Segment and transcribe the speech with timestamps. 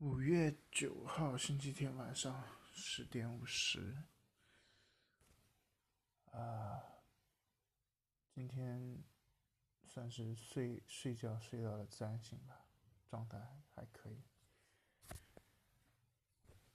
[0.00, 2.42] 五月九号星期天晚上
[2.72, 3.98] 十点五十，
[6.32, 6.80] 啊，
[8.30, 9.04] 今天
[9.84, 12.64] 算是睡睡觉睡到了自然醒吧，
[13.10, 13.38] 状态
[13.74, 14.22] 还可以。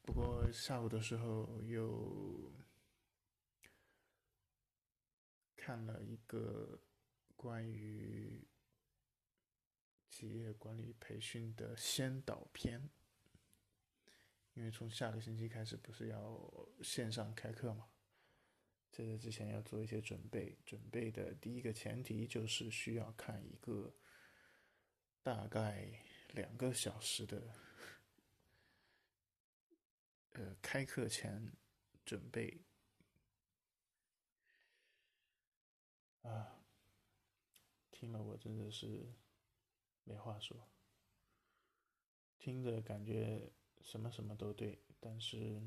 [0.04, 2.54] 不过下午的时候又
[5.56, 6.80] 看了一个
[7.36, 8.48] 关于
[10.12, 12.88] 企业管理培训的先导片。
[14.56, 17.90] 因为从下个星期开始不是要线上开课嘛，
[18.90, 20.58] 在这之前要做一些准备。
[20.66, 23.94] 准备的第一个前提就是需要看一个
[25.22, 27.54] 大概两个小时的，
[30.32, 31.52] 呃，开课前
[32.06, 32.64] 准备。
[36.22, 36.64] 啊，
[37.92, 39.14] 听了我真的是
[40.06, 40.72] 没话说，
[42.40, 43.52] 听着感觉。
[43.86, 45.62] 什么什么都对，但是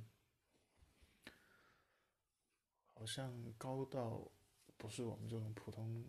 [2.92, 4.28] 好像高到
[4.76, 6.04] 不是我们这种普通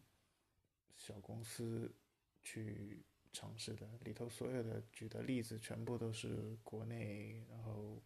[0.98, 1.94] 小公司
[2.42, 3.88] 去尝试的。
[4.04, 8.02] 里头所有的举的例子全部都是国内，然后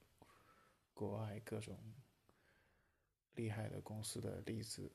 [0.93, 1.79] 国外各种
[3.35, 4.91] 厉害的公司的例子，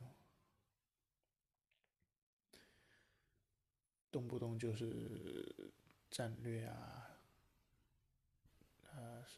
[4.11, 5.73] 动不动就是
[6.11, 7.08] 战略啊。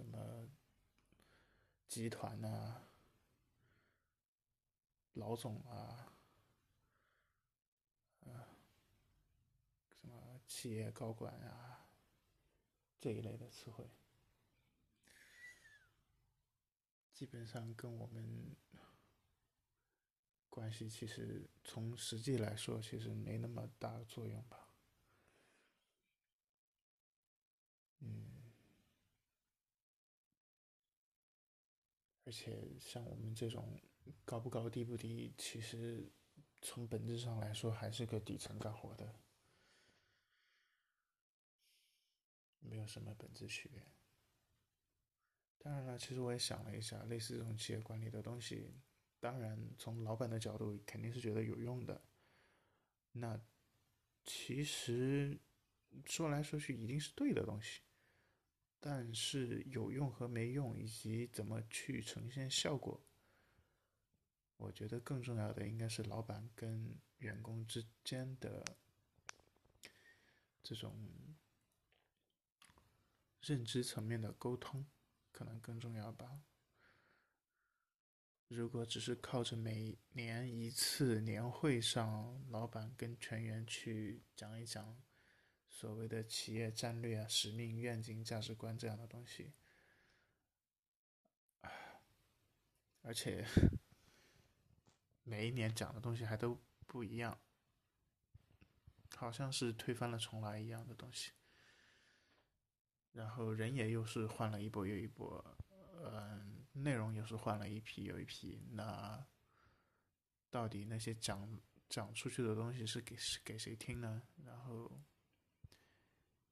[0.00, 0.48] 什么
[1.86, 2.88] 集团啊，
[5.12, 6.10] 老总啊，
[8.20, 8.48] 啊，
[9.90, 11.86] 什么企业高管啊，
[12.98, 13.90] 这一类的词汇，
[17.12, 18.56] 基本上跟我们
[20.48, 24.69] 关系其实从实际来说，其实没那么大的作用吧，
[32.24, 33.80] 而且像我们这种
[34.24, 36.12] 高不高低不低，其实
[36.60, 39.20] 从本质上来说还是个底层干活的，
[42.60, 43.82] 没有什么本质区别。
[45.58, 48.72] 当然了，其实我也想了一下，类似这种企业管理的东西，
[49.18, 52.02] 当然从老板的角度肯定是觉得有用的。
[53.12, 53.38] 那
[54.24, 55.38] 其实
[56.06, 57.80] 说来说去一定是对的东西。
[58.80, 63.04] 但是有用和没用，以及怎么去呈现效果，
[64.56, 68.64] 我觉得更重要的应该是老板跟员工之间的
[70.62, 70.98] 这种
[73.42, 74.86] 认知层面的沟通，
[75.30, 76.40] 可能更重要吧。
[78.48, 85.00] 如果只是靠着每年一次年会上，老板跟全员去讲一讲。
[85.80, 89.50] 所谓的企业战略啊、使命、愿景、价值观这样的东西，
[93.00, 93.46] 而且
[95.22, 97.40] 每一年讲的东西还都不一样，
[99.16, 101.32] 好像是推翻了重来一样的东西。
[103.12, 105.42] 然后人也又是换了一波又一波，
[106.04, 108.62] 嗯，内容又是换了一批又一批。
[108.72, 109.26] 那
[110.50, 111.58] 到底那些讲
[111.88, 114.22] 讲出去的东西是给是给谁听呢？
[114.44, 115.00] 然后。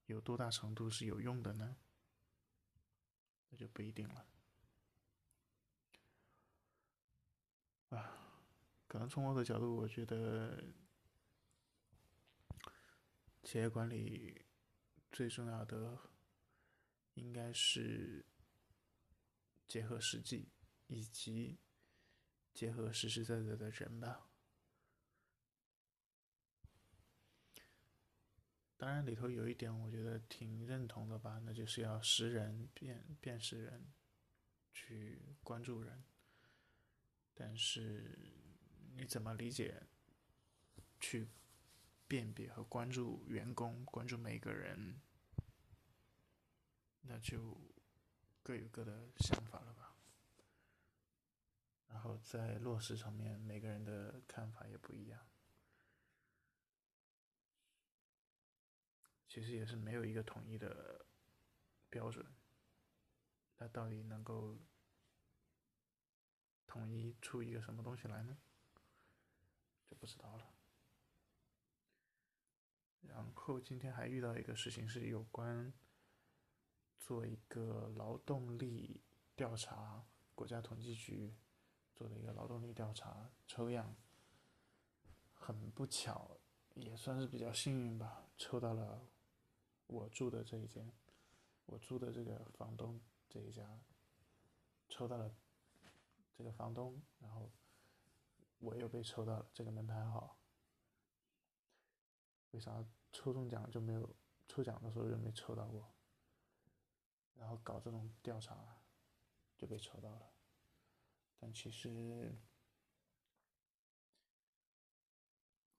[0.08, 1.76] 有多大程度是有用的呢？
[3.50, 4.26] 那就不一定了。
[7.90, 8.42] 啊，
[8.86, 10.64] 可能从我的角度，我觉得
[13.42, 14.46] 企业管理
[15.12, 15.98] 最重要的
[17.14, 18.24] 应该是
[19.66, 20.50] 结合实际，
[20.86, 21.58] 以及
[22.54, 24.30] 结合实实在在的人吧。
[28.78, 33.92] 当然，里头有一点我觉得挺认同的吧，那就是要识人、辨辨识人，
[34.72, 36.04] 去关注人。
[37.34, 38.16] 但是
[38.96, 39.82] 你怎么理解
[41.00, 41.28] 去
[42.06, 45.00] 辨别和关注员工、关注每个人，
[47.00, 47.60] 那就
[48.44, 49.96] 各有各的想法了吧。
[51.88, 55.26] 然后在落实层面，每个人的看法也不一样。
[59.38, 61.06] 其实也是没有一个统一的
[61.88, 62.26] 标准，
[63.58, 64.58] 那到底能够
[66.66, 68.36] 统一出一个什么东西来呢？
[69.88, 70.52] 就不知道了。
[73.02, 75.72] 然后今天还遇到一个事情，是有关
[76.98, 79.04] 做一个劳动力
[79.36, 81.36] 调查，国家统计局
[81.94, 83.94] 做的一个劳动力调查抽样，
[85.32, 86.40] 很不巧，
[86.74, 89.06] 也算是比较幸运吧，抽到了。
[89.88, 90.92] 我住的这一间，
[91.64, 93.80] 我住的这个房东这一家
[94.90, 95.34] 抽到了
[96.36, 97.50] 这个房东，然后
[98.58, 100.38] 我又被抽到了这个门牌号，
[102.50, 104.14] 为啥抽中奖就没有
[104.46, 105.90] 抽奖的时候就没抽到过？
[107.34, 108.82] 然后搞这种调查
[109.56, 110.30] 就被抽到了，
[111.38, 112.36] 但其实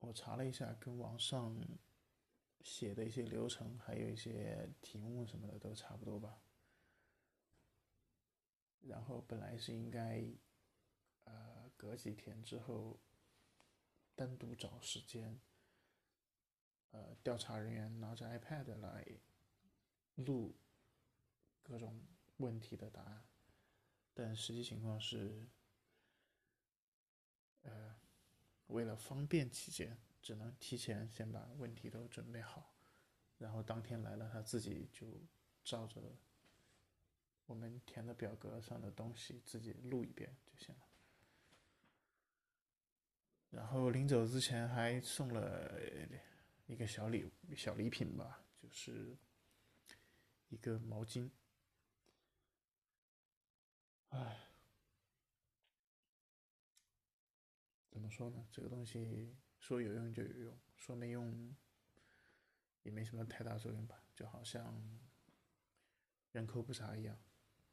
[0.00, 1.56] 我查了一下，跟网上。
[2.80, 6.40] 写的一些流程，还有一些题目什么的都差不多吧。
[8.80, 10.24] 然后本来是应该，
[11.24, 12.98] 呃，隔几天之后
[14.14, 15.38] 单独找时间，
[16.92, 19.06] 呃，调查人员拿着 iPad 来
[20.14, 20.56] 录
[21.62, 22.02] 各种
[22.38, 23.22] 问题的答案，
[24.14, 25.46] 但实际情况是，
[27.60, 27.94] 呃，
[28.68, 29.98] 为了方便起见。
[30.22, 32.74] 只能提前先把问题都准备好，
[33.38, 35.06] 然后当天来了，他自己就
[35.64, 36.00] 照着
[37.46, 40.82] 我们填的表格上的东西自己录一遍就行了。
[43.50, 45.80] 然后临走之前还送了
[46.66, 49.16] 一个小礼小礼品吧，就是
[50.50, 51.28] 一个毛巾。
[54.10, 54.38] 唉，
[57.90, 58.46] 怎么说呢？
[58.52, 59.34] 这个东西。
[59.60, 61.54] 说有用就有用，说没用
[62.82, 64.82] 也没什么太大作用吧，就好像
[66.32, 67.16] 人口普查一样，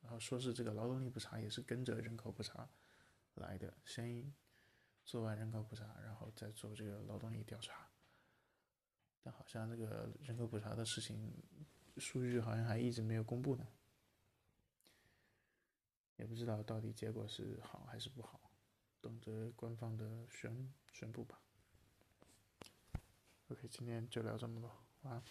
[0.02, 2.70] 然后说是这个劳动力普查也是跟着人口普查
[3.36, 4.32] 来的，先
[5.06, 7.90] 做完人口普查，然后再做这个劳动力调查，
[9.24, 11.34] 但好像这个人口普查的事情
[11.98, 13.66] 数据好像还一直没有公布呢，
[16.18, 18.52] 也不知道到底结果是好还是不好，
[19.00, 21.42] 等着官方的宣宣布吧。
[23.50, 24.70] OK，今天就聊这么多，
[25.04, 25.24] 晚安。